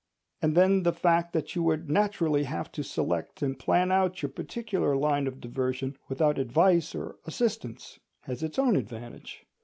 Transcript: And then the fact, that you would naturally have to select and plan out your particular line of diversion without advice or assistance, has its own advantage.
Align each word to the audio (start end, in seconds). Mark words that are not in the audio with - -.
And 0.41 0.55
then 0.57 0.81
the 0.81 0.93
fact, 0.93 1.31
that 1.33 1.55
you 1.55 1.61
would 1.61 1.87
naturally 1.91 2.45
have 2.45 2.71
to 2.71 2.81
select 2.83 3.43
and 3.43 3.59
plan 3.59 3.91
out 3.91 4.23
your 4.23 4.29
particular 4.31 4.95
line 4.97 5.27
of 5.27 5.39
diversion 5.39 5.95
without 6.09 6.39
advice 6.39 6.95
or 6.95 7.17
assistance, 7.25 7.99
has 8.21 8.41
its 8.41 8.57
own 8.57 8.75
advantage. 8.75 9.45